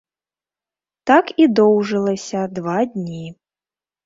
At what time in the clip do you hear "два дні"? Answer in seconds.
2.57-3.23